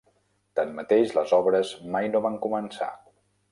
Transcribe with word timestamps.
Tanmateix, 0.59 1.13
les 1.17 1.35
obres 1.41 1.75
mai 1.97 2.11
no 2.17 2.25
van 2.27 2.41
començar. 2.49 2.91